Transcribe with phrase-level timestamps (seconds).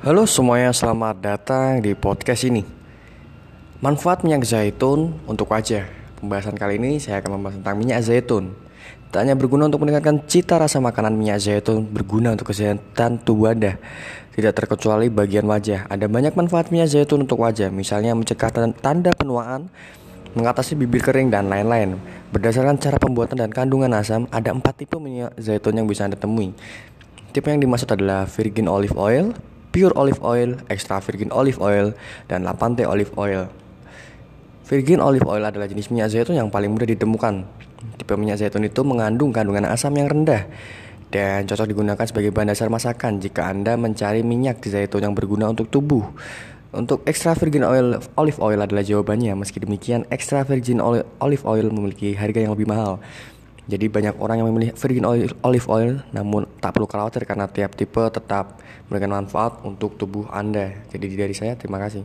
[0.00, 2.64] Halo semuanya, selamat datang di podcast ini.
[3.84, 5.84] Manfaat minyak zaitun untuk wajah.
[6.16, 8.56] Pembahasan kali ini saya akan membahas tentang minyak zaitun.
[9.12, 13.76] Tak hanya berguna untuk meningkatkan cita rasa makanan minyak zaitun, berguna untuk kesehatan tubuh Anda.
[14.32, 15.84] Tidak terkecuali bagian wajah.
[15.92, 19.68] Ada banyak manfaat minyak zaitun untuk wajah, misalnya mencegah tanda penuaan,
[20.32, 22.00] mengatasi bibir kering dan lain-lain.
[22.32, 26.56] Berdasarkan cara pembuatan dan kandungan asam, ada empat tipe minyak zaitun yang bisa Anda temui.
[27.36, 29.36] Tipe yang dimaksud adalah virgin olive oil,
[29.70, 31.94] pure olive oil, extra virgin olive oil,
[32.26, 33.50] dan lapante olive oil.
[34.66, 37.42] Virgin olive oil adalah jenis minyak zaitun yang paling mudah ditemukan.
[37.98, 40.46] Tipe minyak zaitun itu mengandung kandungan asam yang rendah
[41.10, 45.66] dan cocok digunakan sebagai bahan dasar masakan jika Anda mencari minyak zaitun yang berguna untuk
[45.66, 46.06] tubuh.
[46.70, 49.34] Untuk extra virgin oil olive oil adalah jawabannya.
[49.34, 53.02] Meski demikian, extra virgin olive oil memiliki harga yang lebih mahal.
[53.66, 57.74] Jadi banyak orang yang memilih virgin oil, olive oil namun tak perlu khawatir karena tiap
[57.74, 60.70] tipe tetap memberikan manfaat untuk tubuh Anda.
[60.94, 61.98] Jadi dari saya terima kasih.